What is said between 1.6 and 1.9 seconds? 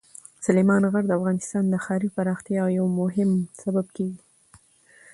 د